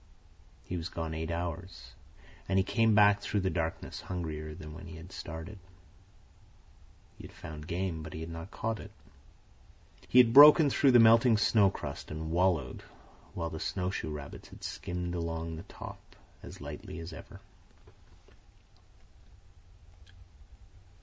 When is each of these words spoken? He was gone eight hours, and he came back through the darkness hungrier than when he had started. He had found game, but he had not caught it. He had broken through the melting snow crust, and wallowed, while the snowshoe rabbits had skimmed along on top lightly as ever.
He 0.63 0.77
was 0.77 0.89
gone 0.89 1.13
eight 1.13 1.29
hours, 1.29 1.91
and 2.49 2.57
he 2.57 2.63
came 2.63 2.95
back 2.95 3.21
through 3.21 3.41
the 3.41 3.51
darkness 3.51 4.01
hungrier 4.01 4.55
than 4.55 4.73
when 4.73 4.87
he 4.87 4.95
had 4.97 5.11
started. 5.11 5.59
He 7.19 7.25
had 7.27 7.31
found 7.31 7.67
game, 7.67 8.01
but 8.01 8.13
he 8.13 8.21
had 8.21 8.31
not 8.31 8.49
caught 8.49 8.79
it. 8.79 8.89
He 10.07 10.17
had 10.17 10.33
broken 10.33 10.71
through 10.71 10.93
the 10.93 10.99
melting 10.99 11.37
snow 11.37 11.69
crust, 11.69 12.09
and 12.09 12.31
wallowed, 12.31 12.81
while 13.35 13.51
the 13.51 13.59
snowshoe 13.59 14.09
rabbits 14.09 14.47
had 14.49 14.63
skimmed 14.63 15.13
along 15.13 15.55
on 15.59 15.63
top 15.67 15.99
lightly 16.59 16.97
as 16.97 17.13
ever. 17.13 17.39